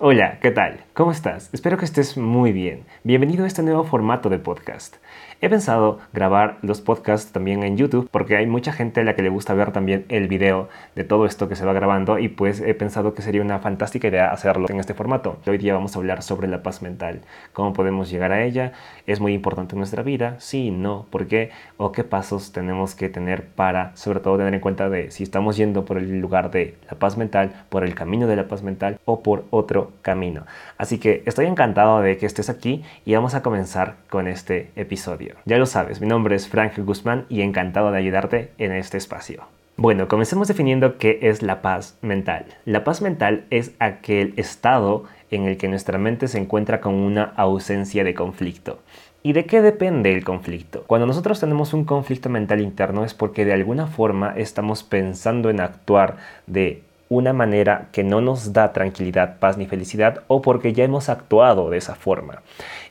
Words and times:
Hola, 0.00 0.38
¿qué 0.38 0.52
tal? 0.52 0.84
¿Cómo 0.94 1.10
estás? 1.10 1.50
Espero 1.52 1.76
que 1.76 1.84
estés 1.84 2.16
muy 2.16 2.52
bien. 2.52 2.84
Bienvenido 3.02 3.42
a 3.42 3.46
este 3.48 3.64
nuevo 3.64 3.82
formato 3.82 4.28
de 4.28 4.38
podcast. 4.38 4.94
He 5.40 5.48
pensado 5.48 5.98
grabar 6.12 6.58
los 6.62 6.80
podcasts 6.80 7.32
también 7.32 7.64
en 7.64 7.76
YouTube 7.76 8.08
porque 8.10 8.36
hay 8.36 8.46
mucha 8.46 8.72
gente 8.72 9.00
a 9.00 9.04
la 9.04 9.16
que 9.16 9.22
le 9.22 9.28
gusta 9.28 9.54
ver 9.54 9.72
también 9.72 10.04
el 10.08 10.26
video 10.26 10.68
de 10.94 11.02
todo 11.04 11.26
esto 11.26 11.48
que 11.48 11.56
se 11.56 11.64
va 11.64 11.72
grabando 11.72 12.18
y 12.18 12.28
pues 12.28 12.60
he 12.60 12.74
pensado 12.74 13.14
que 13.14 13.22
sería 13.22 13.42
una 13.42 13.58
fantástica 13.58 14.08
idea 14.08 14.32
hacerlo 14.32 14.66
en 14.68 14.78
este 14.78 14.94
formato. 14.94 15.38
Hoy 15.46 15.58
día 15.58 15.74
vamos 15.74 15.94
a 15.94 15.98
hablar 15.98 16.22
sobre 16.22 16.48
la 16.48 16.62
paz 16.64 16.82
mental, 16.82 17.20
cómo 17.52 17.72
podemos 17.72 18.10
llegar 18.10 18.32
a 18.32 18.44
ella, 18.44 18.72
es 19.06 19.20
muy 19.20 19.32
importante 19.32 19.74
en 19.74 19.78
nuestra 19.78 20.02
vida, 20.02 20.36
sí, 20.38 20.72
no, 20.72 21.06
por 21.10 21.26
qué 21.26 21.50
o 21.76 21.92
qué 21.92 22.02
pasos 22.02 22.52
tenemos 22.52 22.96
que 22.96 23.08
tener 23.08 23.46
para 23.46 23.94
sobre 23.96 24.18
todo 24.18 24.38
tener 24.38 24.54
en 24.54 24.60
cuenta 24.60 24.88
de 24.88 25.12
si 25.12 25.22
estamos 25.22 25.56
yendo 25.56 25.84
por 25.84 25.98
el 25.98 26.20
lugar 26.20 26.50
de 26.50 26.76
la 26.90 26.98
paz 26.98 27.16
mental, 27.16 27.64
por 27.68 27.84
el 27.84 27.94
camino 27.94 28.26
de 28.26 28.36
la 28.36 28.48
paz 28.48 28.64
mental 28.64 28.98
o 29.04 29.22
por 29.22 29.44
otro 29.50 29.87
camino. 30.02 30.46
Así 30.76 30.98
que 30.98 31.22
estoy 31.26 31.46
encantado 31.46 32.00
de 32.00 32.16
que 32.16 32.26
estés 32.26 32.48
aquí 32.48 32.82
y 33.04 33.14
vamos 33.14 33.34
a 33.34 33.42
comenzar 33.42 33.96
con 34.08 34.28
este 34.28 34.70
episodio. 34.76 35.34
Ya 35.44 35.58
lo 35.58 35.66
sabes, 35.66 36.00
mi 36.00 36.06
nombre 36.06 36.36
es 36.36 36.48
Frank 36.48 36.78
Guzmán 36.78 37.26
y 37.28 37.42
encantado 37.42 37.90
de 37.90 37.98
ayudarte 37.98 38.52
en 38.58 38.72
este 38.72 38.96
espacio. 38.98 39.44
Bueno, 39.76 40.08
comencemos 40.08 40.48
definiendo 40.48 40.98
qué 40.98 41.20
es 41.22 41.40
la 41.42 41.62
paz 41.62 41.98
mental. 42.02 42.46
La 42.64 42.82
paz 42.82 43.00
mental 43.00 43.44
es 43.50 43.72
aquel 43.78 44.34
estado 44.36 45.04
en 45.30 45.44
el 45.44 45.56
que 45.56 45.68
nuestra 45.68 45.98
mente 45.98 46.26
se 46.26 46.38
encuentra 46.38 46.80
con 46.80 46.94
una 46.94 47.32
ausencia 47.36 48.02
de 48.02 48.12
conflicto. 48.12 48.80
¿Y 49.22 49.34
de 49.34 49.46
qué 49.46 49.62
depende 49.62 50.12
el 50.12 50.24
conflicto? 50.24 50.84
Cuando 50.86 51.06
nosotros 51.06 51.38
tenemos 51.38 51.74
un 51.74 51.84
conflicto 51.84 52.28
mental 52.28 52.60
interno 52.60 53.04
es 53.04 53.14
porque 53.14 53.44
de 53.44 53.52
alguna 53.52 53.86
forma 53.86 54.32
estamos 54.36 54.82
pensando 54.82 55.50
en 55.50 55.60
actuar 55.60 56.16
de 56.46 56.82
una 57.08 57.32
manera 57.32 57.88
que 57.92 58.04
no 58.04 58.20
nos 58.20 58.52
da 58.52 58.72
tranquilidad, 58.72 59.38
paz 59.38 59.56
ni 59.56 59.66
felicidad 59.66 60.22
o 60.28 60.42
porque 60.42 60.72
ya 60.72 60.84
hemos 60.84 61.08
actuado 61.08 61.70
de 61.70 61.78
esa 61.78 61.94
forma. 61.94 62.42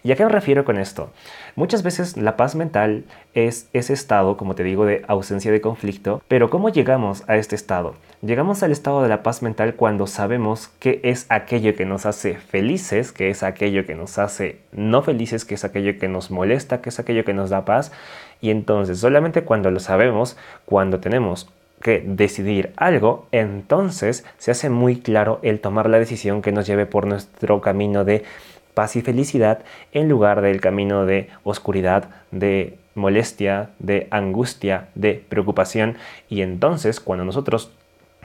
¿Y 0.04 0.12
a 0.12 0.16
qué 0.16 0.24
me 0.24 0.32
refiero 0.32 0.66
con 0.66 0.78
esto? 0.78 1.12
Muchas 1.56 1.84
veces 1.84 2.18
la 2.18 2.38
paz 2.38 2.56
mental 2.56 3.06
es 3.34 3.70
ese 3.74 3.94
estado, 3.94 4.38
como 4.38 4.56
te 4.56 4.64
digo, 4.64 4.86
de 4.86 5.04
ausencia 5.08 5.52
de 5.52 5.62
conflicto, 5.62 6.22
pero 6.28 6.50
¿cómo 6.50 6.70
llegamos 6.70 7.24
a 7.28 7.36
este 7.36 7.56
estado? 7.56 7.96
Llegamos 8.22 8.64
al 8.64 8.72
estado 8.72 9.04
de 9.04 9.10
la 9.10 9.22
paz 9.22 9.44
mental 9.44 9.76
cuando 9.76 10.08
sabemos 10.08 10.70
qué 10.80 11.00
es 11.04 11.26
aquello 11.30 11.76
que 11.76 11.86
nos 11.86 12.06
hace 12.06 12.36
felices, 12.36 13.12
qué 13.12 13.30
es 13.30 13.44
aquello 13.44 13.86
que 13.86 13.96
nos 13.96 14.18
hace 14.18 14.60
no 14.72 15.04
felices, 15.04 15.46
qué 15.46 15.56
es 15.56 15.64
aquello 15.64 16.00
que 16.00 16.08
nos 16.08 16.32
molesta, 16.32 16.82
qué 16.82 16.90
es 16.90 17.00
aquello 17.00 17.26
que 17.26 17.34
nos 17.34 17.50
da 17.50 17.66
paz. 17.66 17.92
Y 18.42 18.50
entonces 18.50 19.00
solamente 19.00 19.44
cuando 19.44 19.70
lo 19.72 19.80
sabemos, 19.80 20.38
cuando 20.66 21.00
tenemos 21.00 21.50
que 21.82 22.04
decidir 22.06 22.74
algo, 22.76 23.28
entonces 23.32 24.26
se 24.38 24.52
hace 24.52 24.70
muy 24.70 25.00
claro 25.00 25.40
el 25.44 25.60
tomar 25.60 25.90
la 25.90 26.00
decisión 26.00 26.42
que 26.42 26.52
nos 26.52 26.66
lleve 26.68 26.86
por 26.86 27.06
nuestro 27.06 27.62
camino 27.62 28.04
de 28.04 28.24
paz 28.74 28.96
y 28.96 29.02
felicidad 29.02 29.60
en 29.92 30.10
lugar 30.10 30.42
del 30.42 30.62
camino 30.62 31.06
de 31.06 31.30
oscuridad, 31.44 32.10
de 32.32 32.78
molestia, 32.94 33.70
de 33.80 34.08
angustia, 34.12 34.90
de 34.96 35.24
preocupación. 35.30 35.98
Y 36.30 36.42
entonces 36.42 37.00
cuando 37.00 37.26
nosotros 37.26 37.72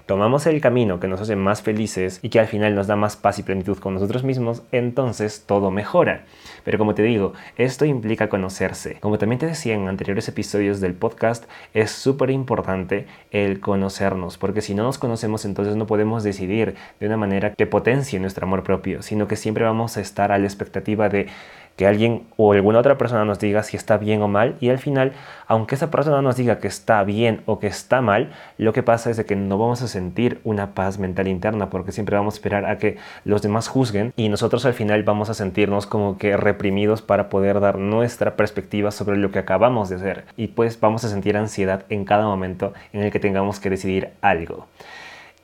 tomamos 0.06 0.47
el 0.47 0.61
camino 0.61 1.00
que 1.00 1.08
nos 1.08 1.20
hace 1.20 1.36
más 1.36 1.62
felices 1.62 2.19
y 2.22 2.28
que 2.28 2.41
al 2.41 2.47
final 2.47 2.75
nos 2.75 2.86
da 2.86 2.97
más 2.97 3.17
paz 3.17 3.39
y 3.39 3.42
plenitud 3.42 3.78
con 3.78 3.95
nosotros 3.95 4.25
mismos, 4.25 4.62
entonces 4.72 5.44
todo 5.47 5.70
mejora. 5.70 6.25
Pero 6.64 6.78
como 6.78 6.94
te 6.94 7.03
digo, 7.03 7.33
esto 7.56 7.84
implica 7.84 8.28
conocerse. 8.28 8.98
Como 9.00 9.19
también 9.19 9.39
te 9.39 9.47
decía 9.47 9.75
en 9.75 9.89
anteriores 9.89 10.28
episodios 10.28 10.81
del 10.81 10.94
podcast, 10.94 11.44
es 11.75 11.91
súper 11.91 12.31
importante 12.31 13.06
el 13.31 13.61
conocernos, 13.61 14.39
porque 14.39 14.61
si 14.61 14.75
no 14.75 14.83
nos 14.83 14.98
conocemos 14.98 15.44
entonces 15.44 15.77
no 15.77 15.86
podemos 15.86 16.22
decidir 16.22 16.75
de 17.00 17.06
una 17.06 17.16
manera 17.16 17.55
que 17.55 17.66
potencie 17.66 18.20
nuestro 18.20 18.47
amor 18.47 18.62
propio, 18.62 19.03
sino 19.03 19.28
que 19.28 19.37
siempre 19.37 19.64
vamos 19.64 19.97
a 19.97 20.00
estar 20.00 20.33
a 20.33 20.39
la 20.39 20.47
expectativa 20.47 21.09
de 21.09 21.28
que 21.77 21.87
alguien 21.87 22.27
o 22.37 22.53
alguna 22.53 22.78
otra 22.78 22.98
persona 22.98 23.25
nos 23.25 23.39
diga 23.39 23.62
si 23.62 23.77
está 23.77 23.98
bien 23.98 24.23
o 24.23 24.28
mal 24.28 24.56
y 24.61 24.69
al 24.70 24.78
final, 24.78 25.12
aunque 25.47 25.75
esa 25.75 25.91
persona 25.91 26.23
nos 26.23 26.37
diga 26.37 26.59
que 26.59 26.69
está 26.69 27.03
bien 27.05 27.43
o 27.47 27.59
que 27.59 27.66
está 27.66 28.00
mal, 28.00 28.31
lo 28.59 28.72
que 28.72 28.83
pasa 28.83 29.10
es 29.10 29.22
que 29.25 29.37
no 29.37 29.59
vamos 29.59 29.83
a 29.83 29.88
sentir 29.88 30.41
una 30.44 30.75
paz 30.75 30.99
mental 30.99 31.28
interna 31.28 31.71
porque 31.71 31.93
siempre 31.93 32.16
vamos 32.16 32.34
a 32.34 32.37
esperar 32.37 32.66
a 32.66 32.78
que 32.78 32.97
los 33.25 33.43
demás 33.43 33.69
juzguen 33.69 34.12
y 34.16 34.28
nosotros 34.28 34.65
al 34.66 34.75
final 34.75 35.03
vamos 35.03 35.31
a 35.31 35.34
sentirnos 35.34 35.87
como 35.87 36.19
que 36.19 36.37
reprimidos 36.37 37.03
para 37.03 37.28
poder 37.28 37.60
dar 37.60 37.78
nuestra 37.78 38.37
perspectiva 38.37 38.91
sobre 38.91 39.16
lo 39.16 39.31
que 39.31 39.39
acabamos 39.39 39.89
de 39.89 39.97
hacer 39.97 40.25
y 40.37 40.49
pues 40.49 40.78
vamos 40.81 41.04
a 41.04 41.09
sentir 41.09 41.37
ansiedad 41.37 41.84
en 41.89 42.04
cada 42.04 42.25
momento 42.25 42.72
en 42.93 43.03
el 43.03 43.10
que 43.10 43.21
tengamos 43.21 43.60
que 43.60 43.71
decidir 43.71 44.10
algo. 44.21 44.66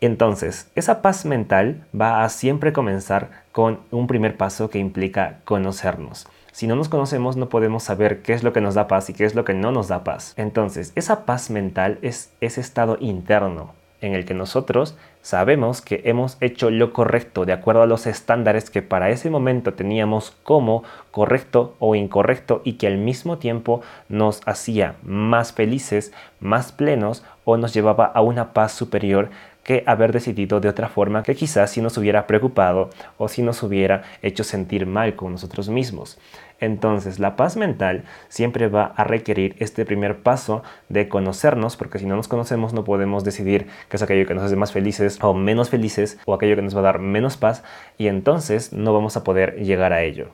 Entonces, 0.01 0.71
esa 0.77 1.03
paz 1.03 1.25
mental 1.25 1.85
va 1.99 2.23
a 2.23 2.29
siempre 2.29 2.73
comenzar 2.73 3.31
con 3.51 3.81
un 3.91 4.07
primer 4.07 4.37
paso 4.37 4.71
que 4.71 4.79
implica 4.79 5.41
conocernos. 5.45 6.29
Si 6.53 6.67
no 6.67 6.77
nos 6.77 6.89
conocemos 6.89 7.37
no 7.37 7.49
podemos 7.49 7.83
saber 7.83 8.23
qué 8.23 8.33
es 8.33 8.43
lo 8.43 8.53
que 8.53 8.61
nos 8.61 8.75
da 8.75 8.89
paz 8.89 9.11
y 9.11 9.13
qué 9.13 9.25
es 9.25 9.35
lo 9.35 9.45
que 9.45 9.55
no 9.55 9.73
nos 9.73 9.89
da 9.89 10.05
paz. 10.05 10.35
Entonces, 10.37 10.93
esa 10.95 11.25
paz 11.25 11.51
mental 11.51 11.99
es 12.03 12.33
ese 12.41 12.61
estado 12.61 12.97
interno 13.01 13.75
en 14.01 14.15
el 14.15 14.25
que 14.25 14.35
nosotros 14.35 14.97
sabemos 15.23 15.81
que 15.83 16.03
hemos 16.05 16.37
hecho 16.41 16.71
lo 16.71 16.93
correcto 16.93 17.45
de 17.45 17.53
acuerdo 17.53 17.83
a 17.83 17.87
los 17.87 18.07
estándares 18.07 18.71
que 18.71 18.83
para 18.83 19.11
ese 19.11 19.31
momento 19.31 19.75
teníamos 19.75 20.37
como 20.43 20.85
correcto 21.11 21.75
o 21.81 21.95
incorrecto 21.95 22.63
y 22.65 22.75
que 22.75 22.87
al 22.87 22.99
mismo 22.99 23.39
tiempo 23.39 23.83
nos 24.09 24.41
hacía 24.47 24.95
más 25.03 25.53
felices, 25.53 26.13
más 26.41 26.71
plenos 26.71 27.25
o 27.45 27.57
nos 27.57 27.75
llevaba 27.75 28.07
a 28.07 28.21
una 28.21 28.53
paz 28.53 28.73
superior 28.73 29.31
que 29.69 29.85
haber 29.85 30.13
decidido 30.13 30.61
de 30.61 30.71
otra 30.71 30.89
forma 30.89 31.23
que 31.23 31.35
quizás 31.35 31.71
si 31.71 31.83
nos 31.83 31.99
hubiera 31.99 32.27
preocupado 32.27 32.89
o 33.19 33.29
si 33.29 33.43
nos 33.43 33.63
hubiera 33.63 34.03
hecho 34.23 34.43
sentir 34.43 34.87
mal 34.87 35.15
con 35.15 35.33
nosotros 35.33 35.69
mismos. 35.69 36.19
Entonces, 36.59 37.19
la 37.19 37.37
paz 37.37 37.59
mental 37.59 38.05
siempre 38.31 38.69
va 38.69 38.95
a 38.97 39.05
requerir 39.05 39.57
este 39.59 39.85
primer 39.85 40.23
paso 40.23 40.63
de 40.89 41.11
conocernos, 41.11 41.77
porque 41.77 41.99
si 41.99 42.07
no 42.07 42.17
nos 42.17 42.29
conocemos 42.29 42.73
no 42.73 42.85
podemos 42.85 43.25
decidir 43.25 43.67
qué 43.91 43.99
es 43.99 44.03
aquello 44.03 44.27
que 44.27 44.33
nos 44.33 44.45
hace 44.45 44.57
más 44.57 44.73
felices 44.73 45.19
o 45.21 45.35
menos 45.35 45.69
felices 45.69 46.19
o 46.25 46.33
aquello 46.33 46.57
que 46.57 46.63
nos 46.63 46.75
va 46.75 46.81
a 46.81 46.85
dar 46.85 46.99
menos 46.99 47.37
paz 47.37 47.63
y 47.99 48.07
entonces 48.07 48.73
no 48.73 48.95
vamos 48.95 49.19
a 49.19 49.23
poder 49.23 49.63
llegar 49.63 49.93
a 49.93 50.01
ello. 50.01 50.31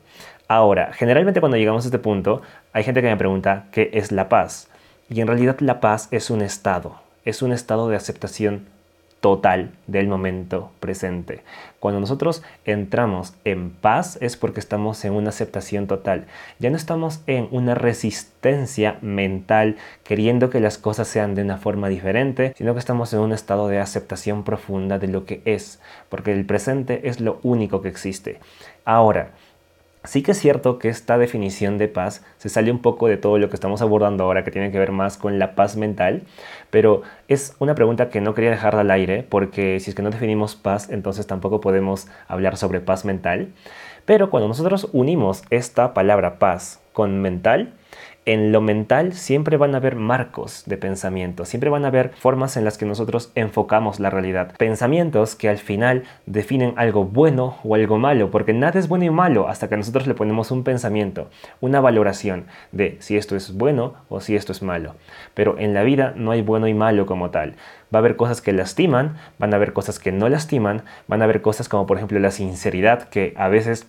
Ahora, 0.46 0.92
generalmente 0.92 1.40
cuando 1.40 1.56
llegamos 1.56 1.84
a 1.84 1.88
este 1.88 1.98
punto, 1.98 2.40
hay 2.72 2.84
gente 2.84 3.02
que 3.02 3.08
me 3.08 3.16
pregunta 3.16 3.64
qué 3.72 3.90
es 3.94 4.12
la 4.12 4.28
paz. 4.28 4.68
Y 5.10 5.20
en 5.22 5.26
realidad 5.26 5.56
la 5.58 5.80
paz 5.80 6.06
es 6.12 6.30
un 6.30 6.40
estado, 6.40 7.00
es 7.24 7.42
un 7.42 7.50
estado 7.50 7.88
de 7.88 7.96
aceptación 7.96 8.72
total 9.24 9.70
del 9.86 10.06
momento 10.06 10.70
presente. 10.80 11.40
Cuando 11.80 11.98
nosotros 11.98 12.42
entramos 12.66 13.32
en 13.46 13.70
paz 13.70 14.18
es 14.20 14.36
porque 14.36 14.60
estamos 14.60 15.02
en 15.06 15.14
una 15.14 15.30
aceptación 15.30 15.86
total. 15.86 16.26
Ya 16.58 16.68
no 16.68 16.76
estamos 16.76 17.22
en 17.26 17.48
una 17.50 17.74
resistencia 17.74 18.98
mental 19.00 19.76
queriendo 20.02 20.50
que 20.50 20.60
las 20.60 20.76
cosas 20.76 21.08
sean 21.08 21.34
de 21.34 21.40
una 21.40 21.56
forma 21.56 21.88
diferente, 21.88 22.52
sino 22.58 22.74
que 22.74 22.80
estamos 22.80 23.14
en 23.14 23.20
un 23.20 23.32
estado 23.32 23.68
de 23.68 23.78
aceptación 23.78 24.44
profunda 24.44 24.98
de 24.98 25.08
lo 25.08 25.24
que 25.24 25.40
es, 25.46 25.80
porque 26.10 26.34
el 26.34 26.44
presente 26.44 27.08
es 27.08 27.18
lo 27.18 27.40
único 27.42 27.80
que 27.80 27.88
existe. 27.88 28.40
Ahora, 28.84 29.30
Sí 30.06 30.22
que 30.22 30.32
es 30.32 30.38
cierto 30.38 30.78
que 30.78 30.90
esta 30.90 31.16
definición 31.16 31.78
de 31.78 31.88
paz 31.88 32.22
se 32.36 32.50
sale 32.50 32.70
un 32.70 32.80
poco 32.80 33.08
de 33.08 33.16
todo 33.16 33.38
lo 33.38 33.48
que 33.48 33.54
estamos 33.54 33.80
abordando 33.80 34.24
ahora, 34.24 34.44
que 34.44 34.50
tiene 34.50 34.70
que 34.70 34.78
ver 34.78 34.92
más 34.92 35.16
con 35.16 35.38
la 35.38 35.54
paz 35.54 35.76
mental, 35.76 36.24
pero 36.70 37.00
es 37.26 37.56
una 37.58 37.74
pregunta 37.74 38.10
que 38.10 38.20
no 38.20 38.34
quería 38.34 38.50
dejar 38.50 38.76
al 38.76 38.90
aire, 38.90 39.22
porque 39.22 39.80
si 39.80 39.88
es 39.88 39.96
que 39.96 40.02
no 40.02 40.10
definimos 40.10 40.56
paz, 40.56 40.90
entonces 40.90 41.26
tampoco 41.26 41.62
podemos 41.62 42.06
hablar 42.28 42.58
sobre 42.58 42.80
paz 42.80 43.06
mental. 43.06 43.54
Pero 44.04 44.28
cuando 44.28 44.46
nosotros 44.46 44.90
unimos 44.92 45.42
esta 45.48 45.94
palabra 45.94 46.38
paz 46.38 46.82
con 46.92 47.22
mental, 47.22 47.72
en 48.26 48.52
lo 48.52 48.60
mental 48.60 49.12
siempre 49.12 49.56
van 49.56 49.74
a 49.74 49.78
haber 49.78 49.96
marcos 49.96 50.64
de 50.66 50.76
pensamiento, 50.76 51.44
siempre 51.44 51.70
van 51.70 51.84
a 51.84 51.88
haber 51.88 52.10
formas 52.14 52.56
en 52.56 52.64
las 52.64 52.78
que 52.78 52.86
nosotros 52.86 53.30
enfocamos 53.34 54.00
la 54.00 54.10
realidad. 54.10 54.54
Pensamientos 54.56 55.34
que 55.34 55.48
al 55.48 55.58
final 55.58 56.04
definen 56.26 56.74
algo 56.76 57.04
bueno 57.04 57.56
o 57.64 57.74
algo 57.74 57.98
malo, 57.98 58.30
porque 58.30 58.52
nada 58.52 58.78
es 58.78 58.88
bueno 58.88 59.04
y 59.04 59.10
malo 59.10 59.48
hasta 59.48 59.68
que 59.68 59.76
nosotros 59.76 60.06
le 60.06 60.14
ponemos 60.14 60.50
un 60.50 60.64
pensamiento, 60.64 61.28
una 61.60 61.80
valoración 61.80 62.46
de 62.72 62.96
si 63.00 63.16
esto 63.16 63.36
es 63.36 63.54
bueno 63.54 63.94
o 64.08 64.20
si 64.20 64.36
esto 64.36 64.52
es 64.52 64.62
malo. 64.62 64.94
Pero 65.34 65.58
en 65.58 65.74
la 65.74 65.82
vida 65.82 66.14
no 66.16 66.30
hay 66.30 66.42
bueno 66.42 66.68
y 66.68 66.74
malo 66.74 67.06
como 67.06 67.30
tal. 67.30 67.56
Va 67.94 67.98
a 67.98 68.00
haber 68.00 68.16
cosas 68.16 68.40
que 68.40 68.52
lastiman, 68.52 69.16
van 69.38 69.52
a 69.52 69.56
haber 69.56 69.72
cosas 69.72 69.98
que 69.98 70.12
no 70.12 70.28
lastiman, 70.28 70.82
van 71.06 71.20
a 71.20 71.24
haber 71.24 71.42
cosas 71.42 71.68
como 71.68 71.86
por 71.86 71.98
ejemplo 71.98 72.18
la 72.18 72.30
sinceridad 72.30 73.08
que 73.08 73.34
a 73.36 73.48
veces 73.48 73.86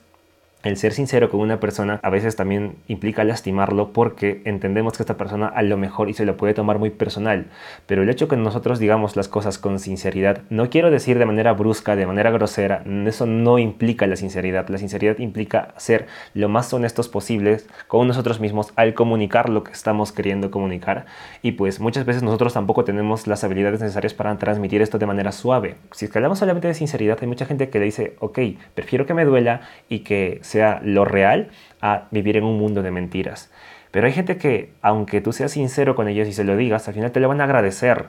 el 0.65 0.77
ser 0.77 0.93
sincero 0.93 1.29
con 1.29 1.41
una 1.41 1.59
persona 1.59 1.99
a 2.01 2.09
veces 2.09 2.35
también 2.35 2.77
implica 2.87 3.23
lastimarlo 3.23 3.93
porque 3.93 4.41
entendemos 4.45 4.97
que 4.97 5.03
esta 5.03 5.15
persona 5.15 5.47
a 5.47 5.61
lo 5.61 5.77
mejor 5.77 6.09
y 6.09 6.15
se 6.15 6.25
lo 6.25 6.37
puede 6.37 6.55
tomar 6.55 6.79
muy 6.79 6.89
personal. 6.89 7.45
Pero 7.85 8.01
el 8.01 8.09
hecho 8.09 8.27
que 8.27 8.35
nosotros 8.35 8.79
digamos 8.79 9.15
las 9.15 9.27
cosas 9.27 9.59
con 9.59 9.77
sinceridad, 9.77 10.41
no 10.49 10.71
quiero 10.71 10.89
decir 10.89 11.19
de 11.19 11.27
manera 11.27 11.53
brusca, 11.53 11.95
de 11.95 12.07
manera 12.07 12.31
grosera, 12.31 12.83
eso 13.05 13.27
no 13.27 13.59
implica 13.59 14.07
la 14.07 14.15
sinceridad. 14.15 14.67
La 14.69 14.79
sinceridad 14.79 15.19
implica 15.19 15.75
ser 15.77 16.07
lo 16.33 16.49
más 16.49 16.73
honestos 16.73 17.09
posibles 17.09 17.69
con 17.87 18.07
nosotros 18.07 18.39
mismos 18.39 18.73
al 18.75 18.95
comunicar 18.95 19.49
lo 19.49 19.63
que 19.63 19.71
estamos 19.71 20.11
queriendo 20.11 20.49
comunicar. 20.49 21.05
Y 21.43 21.51
pues 21.51 21.79
muchas 21.79 22.05
veces 22.05 22.23
nosotros 22.23 22.53
tampoco 22.53 22.83
tenemos 22.83 23.27
las 23.27 23.43
habilidades 23.43 23.81
necesarias 23.81 24.15
para 24.15 24.35
transmitir 24.39 24.81
esto 24.81 24.97
de 24.97 25.05
manera 25.05 25.31
suave. 25.31 25.75
Si 25.91 26.05
es 26.05 26.11
que 26.11 26.17
hablamos 26.17 26.39
solamente 26.39 26.67
de 26.67 26.73
sinceridad, 26.73 27.19
hay 27.21 27.27
mucha 27.27 27.45
gente 27.45 27.69
que 27.69 27.77
le 27.77 27.85
dice, 27.85 28.15
ok, 28.19 28.39
prefiero 28.73 29.05
que 29.05 29.13
me 29.13 29.25
duela 29.25 29.61
y 29.89 29.99
que 29.99 30.39
sea 30.55 30.79
lo 30.83 31.03
real 31.03 31.49
a 31.81 32.07
vivir 32.11 32.37
en 32.37 32.45
un 32.45 32.57
mundo 32.57 32.81
de 32.81 32.91
mentiras. 32.91 33.51
Pero 33.91 34.07
hay 34.07 34.13
gente 34.13 34.37
que, 34.37 34.71
aunque 34.81 35.19
tú 35.19 35.33
seas 35.33 35.51
sincero 35.51 35.95
con 35.95 36.07
ellos 36.07 36.27
y 36.27 36.33
se 36.33 36.45
lo 36.45 36.55
digas, 36.55 36.87
al 36.87 36.93
final 36.93 37.11
te 37.11 37.19
lo 37.19 37.27
van 37.27 37.41
a 37.41 37.43
agradecer. 37.43 38.05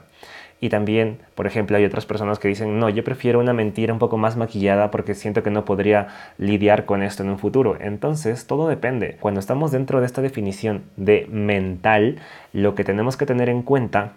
Y 0.61 0.69
también, 0.69 1.19
por 1.35 1.47
ejemplo, 1.47 1.77
hay 1.77 1.85
otras 1.85 2.07
personas 2.07 2.39
que 2.39 2.49
dicen, 2.49 2.79
no, 2.79 2.89
yo 2.89 3.03
prefiero 3.03 3.41
una 3.41 3.53
mentira 3.53 3.93
un 3.93 3.99
poco 3.99 4.17
más 4.17 4.37
maquillada 4.37 4.91
porque 4.91 5.15
siento 5.15 5.43
que 5.43 5.51
no 5.51 5.65
podría 5.65 6.07
lidiar 6.39 6.87
con 6.87 7.03
esto 7.03 7.25
en 7.25 7.31
un 7.31 7.39
futuro. 7.39 7.77
Entonces, 7.81 8.47
todo 8.47 8.69
depende. 8.69 9.17
Cuando 9.21 9.41
estamos 9.41 9.73
dentro 9.73 10.01
de 10.01 10.07
esta 10.07 10.23
definición 10.23 10.85
de 10.97 11.27
mental, 11.31 12.21
lo 12.53 12.75
que 12.75 12.85
tenemos 12.85 13.17
que 13.17 13.27
tener 13.27 13.49
en 13.49 13.63
cuenta 13.63 14.13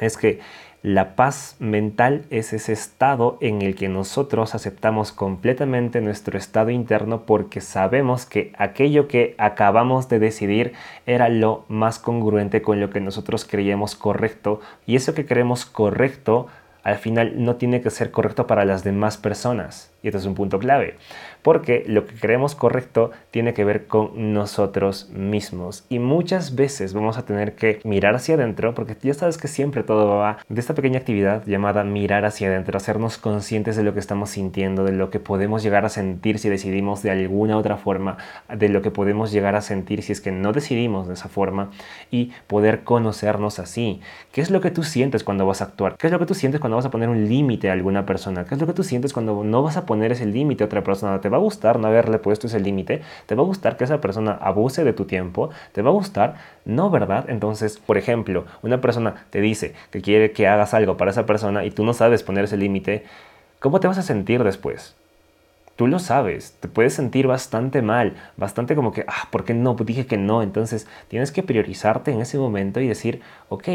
es 0.00 0.16
que 0.16 0.40
la 0.82 1.14
paz 1.14 1.56
mental 1.58 2.24
es 2.30 2.54
ese 2.54 2.72
estado 2.72 3.36
en 3.42 3.60
el 3.60 3.74
que 3.74 3.90
nosotros 3.90 4.54
aceptamos 4.54 5.12
completamente 5.12 6.00
nuestro 6.00 6.38
estado 6.38 6.70
interno 6.70 7.26
porque 7.26 7.60
sabemos 7.60 8.24
que 8.24 8.54
aquello 8.56 9.06
que 9.06 9.34
acabamos 9.36 10.08
de 10.08 10.18
decidir 10.18 10.72
era 11.04 11.28
lo 11.28 11.66
más 11.68 11.98
congruente 11.98 12.62
con 12.62 12.80
lo 12.80 12.88
que 12.88 13.00
nosotros 13.00 13.44
creíamos 13.44 13.94
correcto. 13.94 14.60
Y 14.86 14.96
eso 14.96 15.12
que 15.12 15.26
creemos 15.26 15.66
correcto 15.66 16.46
al 16.82 16.96
final 16.96 17.44
no 17.44 17.56
tiene 17.56 17.80
que 17.80 17.90
ser 17.90 18.10
correcto 18.10 18.46
para 18.46 18.64
las 18.64 18.84
demás 18.84 19.16
personas. 19.16 19.90
Y 20.02 20.08
este 20.08 20.18
es 20.18 20.24
un 20.24 20.34
punto 20.34 20.58
clave 20.58 20.96
porque 21.42 21.84
lo 21.86 22.06
que 22.06 22.14
creemos 22.14 22.54
correcto 22.54 23.10
tiene 23.30 23.54
que 23.54 23.64
ver 23.64 23.86
con 23.86 24.32
nosotros 24.32 25.08
mismos. 25.10 25.84
Y 25.88 25.98
muchas 25.98 26.54
veces 26.54 26.92
vamos 26.92 27.18
a 27.18 27.24
tener 27.24 27.54
que 27.54 27.80
mirar 27.84 28.14
hacia 28.14 28.34
adentro, 28.34 28.74
porque 28.74 28.96
ya 29.00 29.14
sabes 29.14 29.38
que 29.38 29.48
siempre 29.48 29.82
todo 29.82 30.18
va 30.18 30.38
de 30.48 30.60
esta 30.60 30.74
pequeña 30.74 30.98
actividad 30.98 31.44
llamada 31.46 31.84
mirar 31.84 32.24
hacia 32.24 32.48
adentro, 32.48 32.76
hacernos 32.76 33.18
conscientes 33.18 33.76
de 33.76 33.82
lo 33.82 33.94
que 33.94 34.00
estamos 34.00 34.30
sintiendo, 34.30 34.84
de 34.84 34.92
lo 34.92 35.10
que 35.10 35.20
podemos 35.20 35.62
llegar 35.62 35.84
a 35.84 35.88
sentir 35.88 36.38
si 36.38 36.48
decidimos 36.48 37.02
de 37.02 37.10
alguna 37.10 37.56
otra 37.56 37.76
forma, 37.76 38.18
de 38.54 38.68
lo 38.68 38.82
que 38.82 38.90
podemos 38.90 39.32
llegar 39.32 39.54
a 39.54 39.62
sentir 39.62 40.02
si 40.02 40.12
es 40.12 40.20
que 40.20 40.32
no 40.32 40.52
decidimos 40.52 41.08
de 41.08 41.14
esa 41.14 41.28
forma 41.28 41.70
y 42.10 42.32
poder 42.46 42.84
conocernos 42.84 43.58
así. 43.58 44.00
¿Qué 44.32 44.40
es 44.40 44.50
lo 44.50 44.60
que 44.60 44.70
tú 44.70 44.82
sientes 44.82 45.24
cuando 45.24 45.46
vas 45.46 45.60
a 45.60 45.64
actuar? 45.64 45.96
¿Qué 45.96 46.06
es 46.06 46.12
lo 46.12 46.18
que 46.18 46.26
tú 46.26 46.34
sientes 46.34 46.60
cuando 46.60 46.69
vas 46.76 46.84
a 46.84 46.90
poner 46.90 47.08
un 47.08 47.28
límite 47.28 47.70
a 47.70 47.72
alguna 47.72 48.04
persona? 48.04 48.44
¿Qué 48.44 48.54
es 48.54 48.60
lo 48.60 48.66
que 48.66 48.72
tú 48.72 48.82
sientes 48.82 49.12
cuando 49.12 49.42
no 49.44 49.62
vas 49.62 49.76
a 49.76 49.86
poner 49.86 50.12
ese 50.12 50.26
límite 50.26 50.64
a 50.64 50.66
otra 50.66 50.84
persona? 50.84 51.20
va 51.30 51.36
a 51.36 51.40
gustar 51.40 51.78
no 51.78 51.88
haberle 51.88 52.18
puesto 52.18 52.46
ese 52.46 52.60
límite, 52.60 53.02
te 53.26 53.34
va 53.34 53.42
a 53.42 53.46
gustar 53.46 53.76
que 53.76 53.84
esa 53.84 54.00
persona 54.00 54.32
abuse 54.32 54.84
de 54.84 54.92
tu 54.92 55.04
tiempo, 55.04 55.50
te 55.72 55.82
va 55.82 55.90
a 55.90 55.92
gustar, 55.92 56.36
¿no 56.64 56.90
verdad? 56.90 57.24
Entonces, 57.28 57.78
por 57.78 57.96
ejemplo, 57.96 58.44
una 58.62 58.80
persona 58.80 59.26
te 59.30 59.40
dice 59.40 59.74
que 59.90 60.02
quiere 60.02 60.32
que 60.32 60.48
hagas 60.48 60.74
algo 60.74 60.96
para 60.96 61.10
esa 61.10 61.26
persona 61.26 61.64
y 61.64 61.70
tú 61.70 61.84
no 61.84 61.94
sabes 61.94 62.22
poner 62.22 62.44
ese 62.44 62.56
límite, 62.56 63.04
¿cómo 63.58 63.80
te 63.80 63.88
vas 63.88 63.98
a 63.98 64.02
sentir 64.02 64.44
después? 64.44 64.96
Tú 65.76 65.86
lo 65.86 65.98
sabes, 65.98 66.56
te 66.60 66.68
puedes 66.68 66.92
sentir 66.92 67.26
bastante 67.26 67.80
mal, 67.80 68.14
bastante 68.36 68.74
como 68.74 68.92
que, 68.92 69.04
ah, 69.08 69.28
¿por 69.30 69.44
qué 69.44 69.54
no? 69.54 69.74
Dije 69.74 70.04
que 70.04 70.18
no. 70.18 70.42
Entonces 70.42 70.86
tienes 71.08 71.32
que 71.32 71.42
priorizarte 71.42 72.10
en 72.10 72.20
ese 72.20 72.36
momento 72.36 72.80
y 72.80 72.88
decir, 72.88 73.22
ok, 73.48 73.68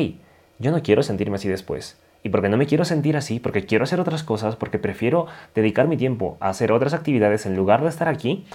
yo 0.59 0.71
no 0.71 0.83
quiero 0.83 1.01
sentirme 1.01 1.37
así 1.37 1.49
después 1.49 1.97
y 2.25 2.29
porque 2.29 2.49
no 2.49 2.57
me 2.57 2.65
quiero 2.65 2.85
sentir 2.85 3.15
así, 3.17 3.39
porque 3.39 3.67
quiero 3.67 3.83
hacer 3.83 3.99
otras 3.99 4.23
cosas, 4.23 4.55
porque 4.55 4.79
prefiero 4.79 5.27
dedicar 5.53 5.87
mi 5.87 5.95
tiempo 5.95 6.37
a 6.39 6.49
hacer 6.49 6.71
otras 6.71 6.95
actividades 6.95 7.45
en 7.45 7.55
lugar 7.55 7.83
de 7.83 7.89
estar 7.89 8.07
aquí, 8.07 8.47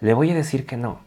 le 0.00 0.14
voy 0.14 0.30
a 0.30 0.34
decir 0.34 0.66
que 0.66 0.76
no. 0.76 1.00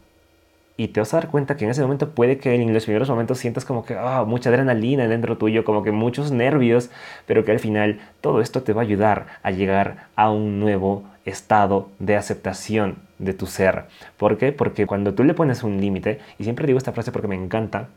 Y 0.76 0.90
te 0.90 1.00
vas 1.00 1.14
a 1.14 1.22
dar 1.22 1.30
cuenta 1.30 1.56
que 1.56 1.64
en 1.64 1.72
ese 1.72 1.82
momento 1.84 2.10
puede 2.10 2.38
que 2.38 2.54
en 2.54 2.74
los 2.74 2.84
primeros 2.84 3.10
momentos 3.10 3.38
sientas 3.38 3.64
como 3.64 3.86
que 3.86 3.96
ah, 3.98 4.26
mucha 4.28 4.50
adrenalina 4.50 5.08
dentro 5.08 5.38
tuyo, 5.38 5.64
como 5.64 5.84
que 5.84 5.94
muchos 5.94 6.34
nervios, 6.34 6.90
pero 7.28 7.46
que 7.46 7.54
al 7.54 7.60
final 7.60 8.02
todo 8.20 8.42
esto 8.42 8.62
te 8.62 8.74
va 8.74 8.82
a 8.82 8.84
ayudar 8.84 9.28
a 9.42 9.52
llegar 9.52 10.08
a 10.18 10.32
un 10.32 10.60
nuevo 10.60 11.04
estado 11.24 11.92
de 12.00 12.18
aceptación 12.18 12.98
de 13.20 13.34
tu 13.34 13.46
ser. 13.46 13.86
¿Por 14.18 14.38
qué? 14.38 14.52
Porque 14.52 14.86
cuando 14.86 15.14
tú 15.14 15.24
le 15.24 15.34
pones 15.34 15.64
un 15.64 15.80
límite, 15.80 16.20
y 16.38 16.44
siempre 16.44 16.68
digo 16.68 16.78
esta 16.78 16.92
frase 16.92 17.14
porque 17.14 17.30
me 17.30 17.36
encanta, 17.36 17.88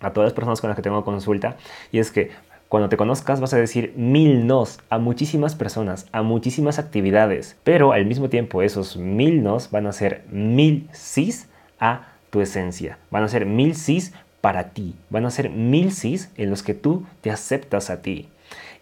a 0.00 0.12
todas 0.12 0.28
las 0.28 0.32
personas 0.32 0.60
con 0.60 0.68
las 0.68 0.76
que 0.76 0.82
tengo 0.82 1.04
consulta, 1.04 1.56
y 1.90 1.98
es 1.98 2.10
que 2.10 2.30
cuando 2.68 2.88
te 2.88 2.96
conozcas 2.96 3.40
vas 3.40 3.54
a 3.54 3.58
decir 3.58 3.94
mil 3.96 4.46
nos 4.46 4.80
a 4.90 4.98
muchísimas 4.98 5.54
personas, 5.54 6.06
a 6.12 6.22
muchísimas 6.22 6.78
actividades, 6.78 7.56
pero 7.64 7.92
al 7.92 8.04
mismo 8.04 8.28
tiempo 8.28 8.62
esos 8.62 8.96
mil 8.96 9.42
nos 9.42 9.70
van 9.70 9.86
a 9.86 9.92
ser 9.92 10.22
mil 10.30 10.88
sís 10.92 11.48
a 11.80 12.08
tu 12.30 12.40
esencia, 12.40 12.98
van 13.10 13.24
a 13.24 13.28
ser 13.28 13.46
mil 13.46 13.74
sís 13.74 14.12
para 14.40 14.70
ti, 14.70 14.94
van 15.10 15.24
a 15.24 15.30
ser 15.30 15.50
mil 15.50 15.92
sís 15.92 16.30
en 16.36 16.50
los 16.50 16.62
que 16.62 16.74
tú 16.74 17.06
te 17.22 17.30
aceptas 17.30 17.90
a 17.90 18.02
ti. 18.02 18.28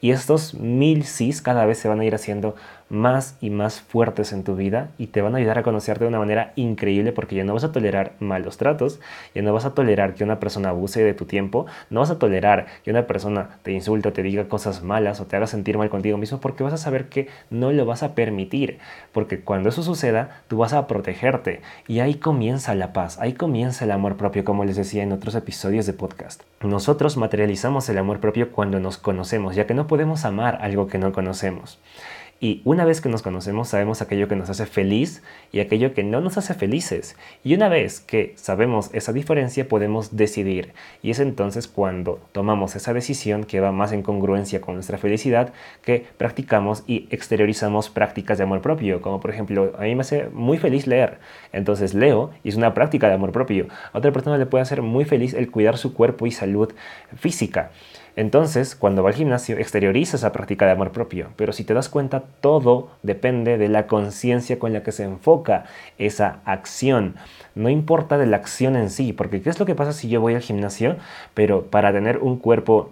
Y 0.00 0.10
estos 0.10 0.54
mil 0.54 1.04
sís 1.04 1.40
cada 1.40 1.64
vez 1.64 1.78
se 1.78 1.88
van 1.88 2.00
a 2.00 2.04
ir 2.04 2.14
haciendo 2.14 2.54
más 2.88 3.36
y 3.40 3.50
más 3.50 3.80
fuertes 3.80 4.32
en 4.32 4.44
tu 4.44 4.56
vida 4.56 4.90
y 4.98 5.08
te 5.08 5.22
van 5.22 5.34
a 5.34 5.38
ayudar 5.38 5.58
a 5.58 5.62
conocerte 5.62 6.04
de 6.04 6.08
una 6.08 6.18
manera 6.18 6.52
increíble 6.56 7.12
porque 7.12 7.34
ya 7.36 7.44
no 7.44 7.54
vas 7.54 7.64
a 7.64 7.72
tolerar 7.72 8.12
malos 8.20 8.56
tratos, 8.56 9.00
ya 9.34 9.42
no 9.42 9.52
vas 9.52 9.64
a 9.64 9.74
tolerar 9.74 10.14
que 10.14 10.24
una 10.24 10.40
persona 10.40 10.70
abuse 10.70 11.02
de 11.02 11.14
tu 11.14 11.24
tiempo, 11.24 11.66
no 11.90 12.00
vas 12.00 12.10
a 12.10 12.18
tolerar 12.18 12.66
que 12.84 12.90
una 12.90 13.06
persona 13.06 13.58
te 13.62 13.72
insulte 13.72 14.12
te 14.12 14.22
diga 14.22 14.48
cosas 14.48 14.82
malas 14.82 15.20
o 15.20 15.26
te 15.26 15.36
haga 15.36 15.46
sentir 15.46 15.78
mal 15.78 15.90
contigo 15.90 16.18
mismo 16.18 16.40
porque 16.40 16.62
vas 16.62 16.72
a 16.72 16.78
saber 16.78 17.08
que 17.08 17.28
no 17.50 17.72
lo 17.72 17.86
vas 17.86 18.02
a 18.02 18.14
permitir, 18.14 18.78
porque 19.12 19.40
cuando 19.40 19.68
eso 19.68 19.82
suceda 19.82 20.42
tú 20.48 20.58
vas 20.58 20.72
a 20.72 20.86
protegerte 20.86 21.60
y 21.88 22.00
ahí 22.00 22.14
comienza 22.14 22.74
la 22.74 22.92
paz, 22.92 23.18
ahí 23.20 23.32
comienza 23.32 23.84
el 23.84 23.90
amor 23.90 24.16
propio 24.16 24.44
como 24.44 24.64
les 24.64 24.76
decía 24.76 25.02
en 25.02 25.12
otros 25.12 25.34
episodios 25.34 25.86
de 25.86 25.92
podcast. 25.92 26.42
Nosotros 26.62 27.16
materializamos 27.16 27.88
el 27.88 27.98
amor 27.98 28.20
propio 28.20 28.52
cuando 28.52 28.80
nos 28.80 28.98
conocemos, 28.98 29.54
ya 29.54 29.66
que 29.66 29.74
no 29.74 29.86
podemos 29.86 30.24
amar 30.24 30.58
algo 30.62 30.86
que 30.86 30.98
no 30.98 31.12
conocemos. 31.12 31.78
Y 32.38 32.60
una 32.64 32.84
vez 32.84 33.00
que 33.00 33.08
nos 33.08 33.22
conocemos, 33.22 33.68
sabemos 33.68 34.02
aquello 34.02 34.28
que 34.28 34.36
nos 34.36 34.50
hace 34.50 34.66
feliz 34.66 35.22
y 35.52 35.60
aquello 35.60 35.94
que 35.94 36.04
no 36.04 36.20
nos 36.20 36.36
hace 36.36 36.52
felices. 36.52 37.16
Y 37.42 37.54
una 37.54 37.70
vez 37.70 38.00
que 38.00 38.34
sabemos 38.36 38.90
esa 38.92 39.14
diferencia, 39.14 39.68
podemos 39.68 40.16
decidir. 40.16 40.74
Y 41.02 41.10
es 41.10 41.18
entonces 41.18 41.66
cuando 41.66 42.20
tomamos 42.32 42.76
esa 42.76 42.92
decisión 42.92 43.44
que 43.44 43.60
va 43.60 43.72
más 43.72 43.92
en 43.92 44.02
congruencia 44.02 44.60
con 44.60 44.74
nuestra 44.74 44.98
felicidad, 44.98 45.54
que 45.82 46.04
practicamos 46.18 46.84
y 46.86 47.08
exteriorizamos 47.10 47.88
prácticas 47.88 48.36
de 48.36 48.44
amor 48.44 48.60
propio. 48.60 49.00
Como 49.00 49.18
por 49.18 49.30
ejemplo, 49.30 49.72
a 49.78 49.82
mí 49.82 49.94
me 49.94 50.02
hace 50.02 50.28
muy 50.30 50.58
feliz 50.58 50.86
leer. 50.86 51.18
Entonces 51.52 51.94
leo 51.94 52.32
y 52.44 52.50
es 52.50 52.56
una 52.56 52.74
práctica 52.74 53.08
de 53.08 53.14
amor 53.14 53.32
propio. 53.32 53.68
A 53.94 53.98
otra 53.98 54.12
persona 54.12 54.36
le 54.36 54.44
puede 54.44 54.60
hacer 54.60 54.82
muy 54.82 55.06
feliz 55.06 55.32
el 55.32 55.50
cuidar 55.50 55.78
su 55.78 55.94
cuerpo 55.94 56.26
y 56.26 56.32
salud 56.32 56.74
física. 57.16 57.70
Entonces, 58.16 58.74
cuando 58.74 59.02
va 59.02 59.10
al 59.10 59.14
gimnasio, 59.14 59.58
exterioriza 59.58 60.16
esa 60.16 60.32
práctica 60.32 60.64
de 60.64 60.72
amor 60.72 60.90
propio. 60.90 61.28
Pero 61.36 61.52
si 61.52 61.64
te 61.64 61.74
das 61.74 61.90
cuenta, 61.90 62.22
todo 62.40 62.88
depende 63.02 63.58
de 63.58 63.68
la 63.68 63.86
conciencia 63.86 64.58
con 64.58 64.72
la 64.72 64.82
que 64.82 64.90
se 64.90 65.04
enfoca 65.04 65.66
esa 65.98 66.40
acción. 66.46 67.16
No 67.54 67.68
importa 67.68 68.16
de 68.16 68.24
la 68.24 68.38
acción 68.38 68.74
en 68.74 68.88
sí, 68.88 69.12
porque 69.12 69.42
¿qué 69.42 69.50
es 69.50 69.60
lo 69.60 69.66
que 69.66 69.74
pasa 69.74 69.92
si 69.92 70.08
yo 70.08 70.22
voy 70.22 70.34
al 70.34 70.40
gimnasio, 70.40 70.96
pero 71.34 71.66
para 71.66 71.92
tener 71.92 72.18
un 72.18 72.38
cuerpo 72.38 72.90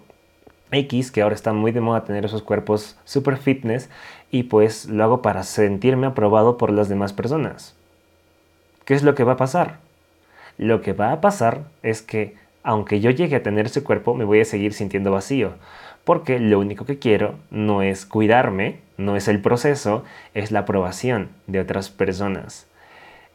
X, 0.71 1.11
que 1.11 1.23
ahora 1.23 1.35
está 1.35 1.53
muy 1.53 1.71
de 1.71 1.81
moda 1.81 2.05
tener 2.05 2.25
esos 2.25 2.43
cuerpos 2.43 2.95
super 3.03 3.37
fitness, 3.37 3.89
y 4.29 4.43
pues 4.43 4.85
lo 4.85 5.03
hago 5.03 5.21
para 5.23 5.41
sentirme 5.41 6.05
aprobado 6.05 6.59
por 6.59 6.71
las 6.71 6.87
demás 6.87 7.13
personas? 7.13 7.73
¿Qué 8.85 8.93
es 8.93 9.01
lo 9.01 9.15
que 9.15 9.23
va 9.23 9.33
a 9.33 9.37
pasar? 9.37 9.79
Lo 10.59 10.81
que 10.81 10.93
va 10.93 11.11
a 11.11 11.19
pasar 11.19 11.63
es 11.81 12.03
que 12.03 12.35
aunque 12.65 12.99
yo 12.99 13.11
llegue 13.11 13.37
a 13.37 13.43
tener 13.43 13.67
ese 13.67 13.83
cuerpo, 13.83 14.15
me 14.15 14.25
voy 14.25 14.41
a 14.41 14.45
seguir 14.45 14.73
sintiendo 14.73 15.11
vacío. 15.11 15.53
Porque 16.03 16.39
lo 16.39 16.59
único 16.59 16.85
que 16.85 16.99
quiero 16.99 17.35
no 17.51 17.81
es 17.81 18.05
cuidarme, 18.05 18.79
no 18.97 19.15
es 19.15 19.27
el 19.27 19.39
proceso, 19.39 20.03
es 20.33 20.51
la 20.51 20.59
aprobación 20.59 21.29
de 21.47 21.59
otras 21.59 21.89
personas. 21.89 22.67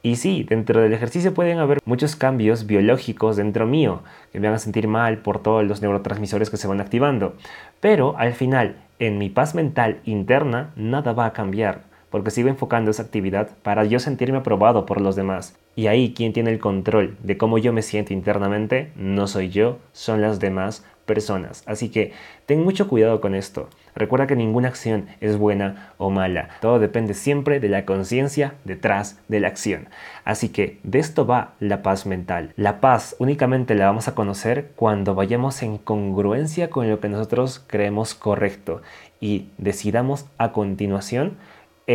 Y 0.02 0.16
sí, 0.16 0.44
dentro 0.48 0.80
del 0.80 0.92
ejercicio 0.92 1.32
pueden 1.32 1.58
haber 1.58 1.78
muchos 1.84 2.16
cambios 2.16 2.66
biológicos 2.66 3.36
dentro 3.36 3.66
mío, 3.66 4.02
que 4.32 4.40
me 4.40 4.48
van 4.48 4.56
a 4.56 4.58
sentir 4.58 4.88
mal 4.88 5.18
por 5.18 5.42
todos 5.42 5.64
los 5.64 5.80
neurotransmisores 5.80 6.50
que 6.50 6.56
se 6.56 6.66
van 6.66 6.80
activando. 6.80 7.36
Pero 7.80 8.16
al 8.18 8.32
final, 8.32 8.76
en 8.98 9.18
mi 9.18 9.28
paz 9.28 9.54
mental 9.54 10.00
interna, 10.04 10.72
nada 10.74 11.12
va 11.12 11.26
a 11.26 11.32
cambiar 11.32 11.89
porque 12.10 12.30
sigo 12.30 12.48
enfocando 12.48 12.90
esa 12.90 13.02
actividad 13.02 13.50
para 13.62 13.84
yo 13.84 13.98
sentirme 13.98 14.38
aprobado 14.38 14.86
por 14.86 15.00
los 15.00 15.16
demás. 15.16 15.56
Y 15.76 15.86
ahí 15.86 16.12
quien 16.14 16.32
tiene 16.32 16.50
el 16.50 16.58
control 16.58 17.16
de 17.22 17.36
cómo 17.36 17.58
yo 17.58 17.72
me 17.72 17.82
siento 17.82 18.12
internamente 18.12 18.90
no 18.96 19.26
soy 19.26 19.50
yo, 19.50 19.78
son 19.92 20.20
las 20.20 20.40
demás 20.40 20.84
personas. 21.10 21.64
Así 21.66 21.88
que 21.88 22.12
ten 22.46 22.62
mucho 22.62 22.86
cuidado 22.86 23.20
con 23.20 23.34
esto. 23.34 23.68
Recuerda 23.96 24.28
que 24.28 24.36
ninguna 24.36 24.68
acción 24.68 25.06
es 25.20 25.36
buena 25.36 25.92
o 25.98 26.08
mala. 26.08 26.50
Todo 26.60 26.78
depende 26.78 27.14
siempre 27.14 27.58
de 27.58 27.68
la 27.68 27.84
conciencia 27.84 28.54
detrás 28.64 29.18
de 29.26 29.40
la 29.40 29.48
acción. 29.48 29.88
Así 30.24 30.50
que 30.50 30.78
de 30.84 31.00
esto 31.00 31.26
va 31.26 31.54
la 31.58 31.82
paz 31.82 32.06
mental. 32.06 32.52
La 32.54 32.80
paz 32.80 33.16
únicamente 33.18 33.74
la 33.74 33.86
vamos 33.86 34.06
a 34.06 34.14
conocer 34.14 34.70
cuando 34.76 35.16
vayamos 35.16 35.64
en 35.64 35.78
congruencia 35.78 36.70
con 36.70 36.88
lo 36.88 37.00
que 37.00 37.08
nosotros 37.08 37.64
creemos 37.66 38.14
correcto 38.14 38.80
y 39.20 39.48
decidamos 39.58 40.26
a 40.38 40.52
continuación 40.52 41.36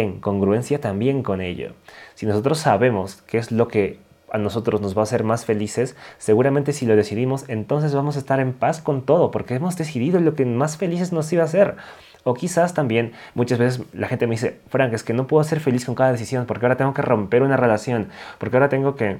en 0.01 0.19
congruencia 0.19 0.81
también 0.81 1.23
con 1.23 1.39
ello. 1.39 1.71
Si 2.15 2.25
nosotros 2.25 2.59
sabemos 2.59 3.21
qué 3.27 3.37
es 3.37 3.51
lo 3.51 3.69
que 3.69 3.99
a 4.29 4.37
nosotros 4.37 4.81
nos 4.81 4.95
va 4.95 5.01
a 5.01 5.03
hacer 5.03 5.23
más 5.23 5.45
felices, 5.45 5.95
seguramente 6.17 6.73
si 6.73 6.85
lo 6.85 6.97
decidimos, 6.97 7.45
entonces 7.47 7.95
vamos 7.95 8.17
a 8.17 8.19
estar 8.19 8.41
en 8.41 8.51
paz 8.51 8.81
con 8.81 9.05
todo, 9.05 9.31
porque 9.31 9.55
hemos 9.55 9.77
decidido 9.77 10.19
lo 10.19 10.35
que 10.35 10.45
más 10.45 10.75
felices 10.75 11.13
nos 11.13 11.31
iba 11.31 11.43
a 11.43 11.45
hacer. 11.45 11.75
O 12.25 12.33
quizás 12.33 12.73
también 12.73 13.13
muchas 13.35 13.57
veces 13.57 13.85
la 13.93 14.07
gente 14.07 14.27
me 14.27 14.31
dice, 14.31 14.59
Frank, 14.67 14.91
es 14.91 15.03
que 15.03 15.13
no 15.13 15.27
puedo 15.27 15.43
ser 15.45 15.61
feliz 15.61 15.85
con 15.85 15.95
cada 15.95 16.11
decisión 16.11 16.45
porque 16.45 16.65
ahora 16.65 16.75
tengo 16.75 16.93
que 16.93 17.01
romper 17.01 17.43
una 17.43 17.55
relación, 17.55 18.09
porque 18.39 18.57
ahora 18.57 18.67
tengo 18.67 18.95
que 18.95 19.19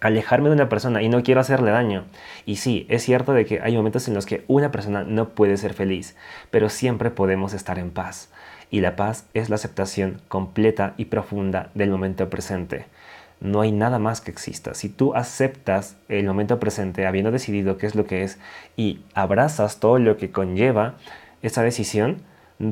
alejarme 0.00 0.48
de 0.48 0.54
una 0.54 0.68
persona 0.68 1.02
y 1.02 1.08
no 1.08 1.22
quiero 1.22 1.40
hacerle 1.40 1.70
daño. 1.70 2.04
Y 2.46 2.56
sí, 2.56 2.86
es 2.88 3.02
cierto 3.02 3.32
de 3.32 3.44
que 3.46 3.60
hay 3.60 3.76
momentos 3.76 4.08
en 4.08 4.14
los 4.14 4.26
que 4.26 4.44
una 4.48 4.70
persona 4.70 5.04
no 5.04 5.30
puede 5.30 5.56
ser 5.56 5.74
feliz, 5.74 6.16
pero 6.50 6.68
siempre 6.68 7.10
podemos 7.10 7.54
estar 7.54 7.78
en 7.78 7.90
paz. 7.90 8.30
Y 8.70 8.80
la 8.80 8.96
paz 8.96 9.26
es 9.34 9.48
la 9.48 9.56
aceptación 9.56 10.20
completa 10.28 10.94
y 10.96 11.06
profunda 11.06 11.70
del 11.74 11.90
momento 11.90 12.28
presente 12.30 12.86
no 13.44 13.60
hay 13.60 13.72
nada 13.72 13.98
más 13.98 14.22
que 14.22 14.30
exista. 14.30 14.74
Si 14.74 14.88
tú 14.88 15.14
aceptas 15.14 15.96
el 16.08 16.24
momento 16.24 16.58
presente 16.58 17.06
habiendo 17.06 17.30
decidido 17.30 17.76
qué 17.76 17.86
es 17.86 17.94
lo 17.94 18.06
que 18.06 18.22
es 18.22 18.38
y 18.74 19.00
abrazas 19.12 19.80
todo 19.80 19.98
lo 19.98 20.16
que 20.16 20.30
conlleva 20.30 20.94
esa 21.42 21.62
decisión, 21.62 22.22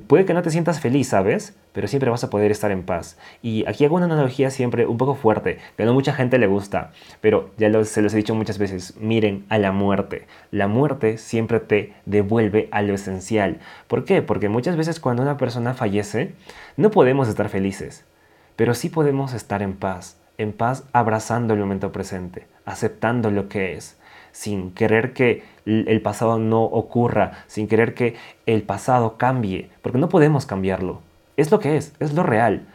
puede 0.07 0.25
que 0.25 0.35
no 0.35 0.43
te 0.43 0.51
sientas 0.51 0.81
feliz, 0.81 1.09
¿sabes? 1.09 1.55
Pero 1.73 1.89
siempre 1.89 2.11
vas 2.11 2.25
a 2.25 2.31
poder 2.31 2.51
estar 2.51 2.71
en 2.71 2.83
paz. 2.83 3.19
Y 3.43 3.65
aquí 3.67 3.85
hago 3.85 3.97
una 3.97 4.07
analogía 4.07 4.51
siempre 4.51 4.87
un 4.87 4.99
poco 4.99 5.15
fuerte, 5.15 5.59
que 5.77 5.85
no 5.85 5.95
mucha 5.95 6.13
gente 6.13 6.39
le 6.39 6.47
gusta, 6.47 6.93
pero 7.21 7.51
ya 7.59 7.85
se 7.85 8.03
los 8.03 8.15
he 8.15 8.19
dicho 8.19 8.35
muchas 8.35 8.59
veces, 8.59 8.97
miren 8.99 9.45
a 9.49 9.59
la 9.59 9.73
muerte. 9.73 10.27
La 10.51 10.69
muerte 10.69 11.19
siempre 11.19 11.61
te 11.61 11.95
devuelve 12.07 12.69
a 12.71 12.83
lo 12.83 12.95
esencial. 12.95 13.59
¿Por 13.89 14.05
qué? 14.05 14.23
Porque 14.23 14.49
muchas 14.49 14.77
veces 14.77 15.01
cuando 15.01 15.23
una 15.23 15.37
persona 15.37 15.75
fallece, 15.75 16.35
no 16.77 16.91
podemos 16.91 17.29
estar 17.29 17.49
felices, 17.49 18.05
pero 18.57 18.75
sí 18.75 18.89
podemos 18.89 19.33
estar 19.33 19.63
en 19.63 19.75
paz 19.75 20.17
en 20.39 20.53
paz 20.53 20.85
abrazando 20.93 21.55
el 21.55 21.61
momento 21.61 21.93
presente, 21.93 22.47
aceptando 22.65 23.31
lo 23.31 23.49
que 23.49 23.75
es, 23.75 23.97
sin 24.33 24.73
querer 24.73 25.13
que 25.13 25.45
el 25.65 26.03
pasado 26.03 26.39
no 26.39 26.65
ocurra, 26.65 27.45
sin 27.47 27.69
querer 27.69 27.95
que 27.95 28.17
el 28.47 28.63
pasado 28.63 29.17
cambie, 29.17 29.71
porque 29.83 29.99
no 29.99 30.09
podemos 30.09 30.47
cambiarlo. 30.47 31.01
Es 31.37 31.51
lo 31.51 31.61
que 31.61 31.77
es, 31.77 31.95
es 32.01 32.13
lo 32.15 32.23
real. 32.23 32.67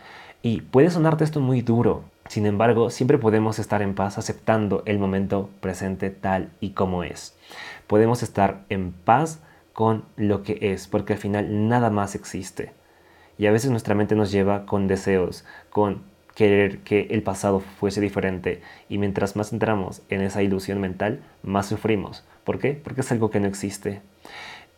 Y 0.42 0.62
puede 0.62 0.90
sonarte 0.90 1.24
esto 1.24 1.42
muy 1.42 1.62
duro, 1.62 2.04
sin 2.30 2.46
embargo, 2.46 2.90
siempre 2.90 3.18
podemos 3.18 3.58
estar 3.58 3.82
en 3.82 3.96
paz 3.96 4.18
aceptando 4.18 4.84
el 4.86 5.00
momento 5.00 5.50
presente 5.62 6.10
tal 6.10 6.50
y 6.60 6.72
como 6.72 7.04
es. 7.04 7.36
Podemos 7.88 8.22
estar 8.22 8.66
en 8.70 8.92
paz 8.92 9.40
con 9.72 10.04
lo 10.18 10.44
que 10.44 10.58
es, 10.62 10.88
porque 10.88 11.14
al 11.14 11.20
final 11.20 11.70
nada 11.70 11.90
más 11.90 12.16
existe. 12.16 12.74
Y 13.38 13.46
a 13.46 13.52
veces 13.52 13.72
nuestra 13.72 13.96
mente 13.96 14.16
nos 14.16 14.32
lleva 14.32 14.66
con 14.66 14.88
deseos, 14.88 15.46
con 15.70 16.02
querer 16.38 16.78
que 16.82 17.08
el 17.10 17.24
pasado 17.24 17.62
fuese 17.62 18.00
diferente 18.00 18.62
y 18.90 19.00
mientras 19.00 19.36
más 19.36 19.52
entramos 19.52 20.04
en 20.10 20.22
esa 20.22 20.44
ilusión 20.44 20.80
mental, 20.80 21.20
más 21.42 21.66
sufrimos. 21.66 22.24
¿Por 22.44 22.60
qué? 22.60 22.74
Porque 22.74 23.02
es 23.02 23.12
algo 23.12 23.32
que 23.32 23.40
no 23.40 23.48
existe. 23.48 24.02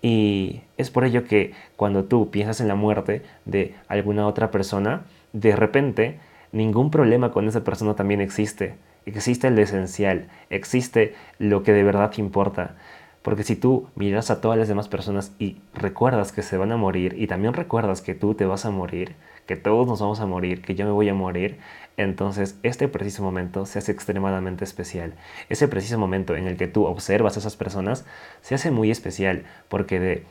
Y 0.01 0.61
es 0.77 0.89
por 0.89 1.03
ello 1.03 1.25
que 1.25 1.51
cuando 1.75 2.05
tú 2.05 2.31
piensas 2.31 2.61
en 2.61 2.69
la 2.69 2.75
muerte 2.75 3.23
de 3.43 3.75
alguna 3.89 4.25
otra 4.25 4.51
persona, 4.51 5.01
de 5.33 5.53
repente 5.57 6.19
ningún 6.53 6.91
problema 6.91 7.33
con 7.33 7.45
esa 7.45 7.65
persona 7.65 7.93
también 7.93 8.21
existe. 8.21 8.75
Existe 9.05 9.51
lo 9.51 9.61
esencial, 9.61 10.29
existe 10.49 11.13
lo 11.39 11.63
que 11.63 11.73
de 11.73 11.83
verdad 11.83 12.13
importa. 12.19 12.77
Porque 13.21 13.43
si 13.43 13.55
tú 13.55 13.87
miras 13.95 14.31
a 14.31 14.39
todas 14.39 14.57
las 14.57 14.67
demás 14.67 14.87
personas 14.87 15.33
y 15.39 15.57
recuerdas 15.73 16.31
que 16.31 16.41
se 16.41 16.57
van 16.57 16.71
a 16.71 16.77
morir 16.77 17.15
y 17.17 17.27
también 17.27 17.53
recuerdas 17.53 18.01
que 18.01 18.15
tú 18.15 18.33
te 18.33 18.45
vas 18.45 18.65
a 18.65 18.71
morir, 18.71 19.15
que 19.45 19.57
todos 19.57 19.87
nos 19.87 19.99
vamos 19.99 20.19
a 20.19 20.25
morir, 20.25 20.61
que 20.61 20.75
yo 20.75 20.85
me 20.85 20.91
voy 20.91 21.09
a 21.09 21.13
morir, 21.13 21.57
entonces 21.97 22.57
este 22.63 22.87
preciso 22.87 23.21
momento 23.23 23.65
se 23.65 23.79
hace 23.79 23.91
extremadamente 23.91 24.63
especial. 24.63 25.15
Ese 25.49 25.67
preciso 25.67 25.97
momento 25.97 26.35
en 26.35 26.47
el 26.47 26.55
que 26.55 26.67
tú 26.67 26.85
observas 26.85 27.35
a 27.35 27.39
esas 27.39 27.57
personas 27.57 28.05
se 28.41 28.55
hace 28.55 28.71
muy 28.71 28.89
especial 28.89 29.43
porque 29.67 29.99
de, 29.99 30.23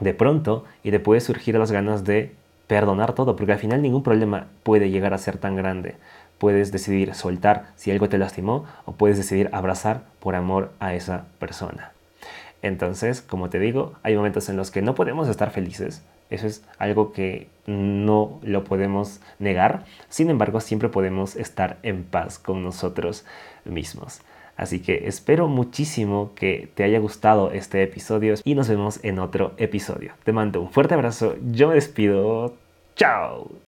de 0.00 0.14
pronto 0.14 0.64
y 0.82 0.90
te 0.92 1.00
puede 1.00 1.20
surgir 1.20 1.58
las 1.58 1.70
ganas 1.70 2.04
de 2.04 2.32
perdonar 2.66 3.14
todo, 3.14 3.36
porque 3.36 3.52
al 3.52 3.58
final 3.58 3.82
ningún 3.82 4.02
problema 4.02 4.46
puede 4.62 4.90
llegar 4.90 5.12
a 5.12 5.18
ser 5.18 5.38
tan 5.38 5.54
grande. 5.56 5.96
Puedes 6.38 6.72
decidir 6.72 7.14
soltar 7.14 7.72
si 7.76 7.90
algo 7.90 8.08
te 8.08 8.18
lastimó 8.18 8.64
o 8.84 8.92
puedes 8.92 9.16
decidir 9.16 9.50
abrazar 9.52 10.04
por 10.20 10.34
amor 10.34 10.72
a 10.80 10.94
esa 10.94 11.26
persona. 11.38 11.95
Entonces, 12.62 13.22
como 13.22 13.50
te 13.50 13.58
digo, 13.58 13.94
hay 14.02 14.16
momentos 14.16 14.48
en 14.48 14.56
los 14.56 14.70
que 14.70 14.82
no 14.82 14.94
podemos 14.94 15.28
estar 15.28 15.50
felices. 15.50 16.02
Eso 16.30 16.46
es 16.46 16.64
algo 16.78 17.12
que 17.12 17.46
no 17.66 18.40
lo 18.42 18.64
podemos 18.64 19.20
negar. 19.38 19.84
Sin 20.08 20.30
embargo, 20.30 20.60
siempre 20.60 20.88
podemos 20.88 21.36
estar 21.36 21.78
en 21.82 22.04
paz 22.04 22.38
con 22.38 22.64
nosotros 22.64 23.24
mismos. 23.64 24.20
Así 24.56 24.80
que 24.80 25.06
espero 25.06 25.48
muchísimo 25.48 26.32
que 26.34 26.70
te 26.74 26.82
haya 26.82 26.98
gustado 26.98 27.50
este 27.50 27.82
episodio 27.82 28.34
y 28.42 28.54
nos 28.54 28.68
vemos 28.68 29.00
en 29.04 29.18
otro 29.18 29.52
episodio. 29.58 30.12
Te 30.24 30.32
mando 30.32 30.62
un 30.62 30.70
fuerte 30.72 30.94
abrazo. 30.94 31.36
Yo 31.52 31.68
me 31.68 31.74
despido. 31.74 32.54
Chao. 32.96 33.56